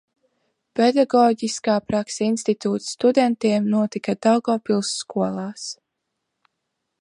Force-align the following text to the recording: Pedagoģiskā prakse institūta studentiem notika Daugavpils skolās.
Pedagoģiskā 0.77 1.75
prakse 1.91 2.25
institūta 2.29 2.87
studentiem 2.93 3.69
notika 3.75 4.17
Daugavpils 4.29 4.91
skolās. 5.03 5.69